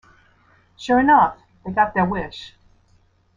Sure 0.77 0.99
enough, 0.99 1.37
they 1.63 1.71
got 1.71 1.93
their 1.93 2.05
wish. 2.05 2.55